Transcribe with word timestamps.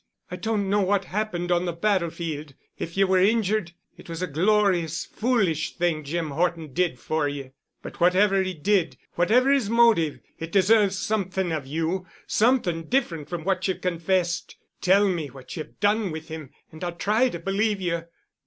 I 0.31 0.35
don't 0.35 0.67
know 0.67 0.81
what 0.81 1.05
happened 1.05 1.51
on 1.51 1.65
the 1.65 1.73
battlefield. 1.73 2.55
If 2.79 2.97
you 2.97 3.05
were 3.05 3.19
injured, 3.19 3.73
it 3.97 4.09
was 4.09 4.23
a 4.23 4.25
glorious—foolish 4.25 5.75
thing 5.75 6.03
Jim 6.03 6.31
Horton 6.31 6.73
did 6.73 6.97
for 6.97 7.29
you. 7.29 7.53
But 7.83 7.99
whatever 7.99 8.41
he 8.41 8.55
did 8.55 8.85
and 8.93 8.97
whatever 9.13 9.51
his 9.53 9.69
motive, 9.69 10.19
it 10.39 10.51
deserves 10.51 10.97
something 10.97 11.51
of 11.51 11.67
you—something 11.67 12.85
different 12.85 13.29
from 13.29 13.43
what 13.43 13.67
you've 13.67 13.81
confessed. 13.81 14.55
Tell 14.81 15.07
me 15.07 15.27
what 15.27 15.55
you 15.55 15.65
have 15.65 15.79
done 15.79 16.09
with 16.09 16.29
him 16.29 16.49
and 16.71 16.83
I'll 16.83 16.93
try 16.95 17.29
to 17.29 17.37
believe 17.37 17.79
you." 17.79 18.05